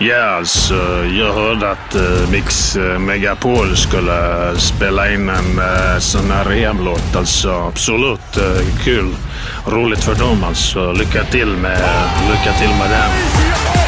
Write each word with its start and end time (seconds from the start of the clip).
Ja, 0.00 0.22
alltså, 0.22 1.04
jag 1.04 1.32
hörde 1.32 1.70
att 1.70 1.96
uh, 1.96 2.30
Mix 2.30 2.76
eh, 2.76 2.98
Megapol 2.98 3.76
skulle 3.76 4.48
eh, 4.48 4.56
spela 4.56 5.12
in 5.12 5.28
en 5.28 5.58
uh, 5.58 5.98
sån 5.98 6.30
här 6.30 6.50
EM-låt. 6.50 7.16
Alltså, 7.16 7.50
absolut 7.50 8.38
uh, 8.38 8.84
kul. 8.84 9.14
Roligt 9.66 10.04
för 10.04 10.14
dem 10.14 10.44
alltså. 10.44 10.92
Lycka 10.92 11.24
till 11.24 11.56
med, 11.56 12.10
lycka 12.30 12.52
till 12.58 12.68
med 12.68 12.90
den. 12.90 13.87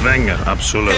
Svänger, 0.00 0.38
absolut. 0.46 0.94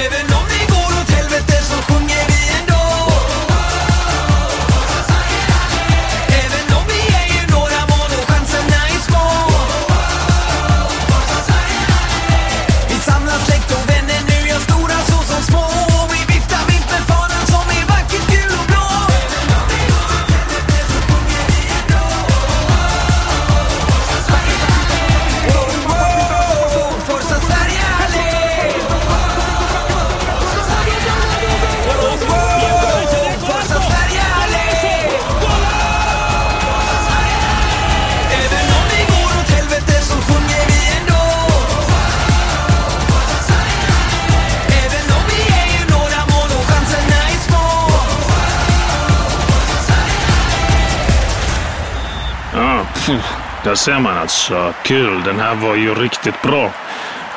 Där 53.64 53.74
ser 53.74 53.98
man 53.98 54.18
alltså. 54.18 54.74
Kul, 54.82 55.22
den 55.22 55.40
här 55.40 55.54
var 55.54 55.74
ju 55.74 55.94
riktigt 55.94 56.42
bra. 56.42 56.70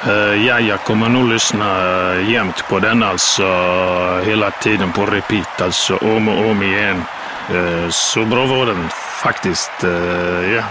Uh, 0.08 0.46
ja, 0.46 0.60
jag 0.60 0.84
kommer 0.84 1.10
nog 1.10 1.30
lyssna 1.30 1.86
uh, 1.86 2.32
jämt 2.32 2.64
på 2.70 2.80
den 2.80 3.04
alltså. 3.04 3.44
hela 4.26 4.52
tiden 4.52 4.92
på 4.92 5.06
repeat 5.06 5.62
alltså. 5.62 5.96
Om 5.96 6.28
och 6.28 6.50
om 6.50 6.64
igen. 6.64 7.04
Eh, 7.50 7.90
så 7.90 8.26
bra 8.26 8.46
var 8.46 8.66
den 8.66 8.90
faktiskt. 9.24 9.84
Eh, 9.84 9.90
ja. 10.54 10.64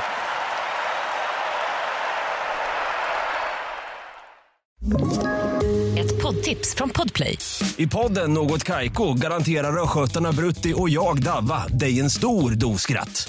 Ett 5.98 6.22
poddtips 6.22 6.74
från 6.74 6.90
Podplay. 6.90 7.38
I 7.76 7.86
podden 7.86 8.34
Något 8.34 8.64
Kaiko 8.64 9.14
garanterar 9.14 9.82
östgötarna 9.82 10.32
Brutti 10.32 10.74
och 10.76 10.90
jag, 10.90 11.22
Davva, 11.22 11.66
dig 11.68 12.00
en 12.00 12.10
stor 12.10 12.50
dos 12.50 12.82
skratt. 12.82 13.28